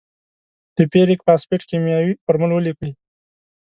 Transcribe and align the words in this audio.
د 0.75 0.77
فیریک 0.91 1.21
فاسفیټ 1.27 1.61
کیمیاوي 1.69 2.13
فورمول 2.23 2.51
ولیکئ. 2.53 2.91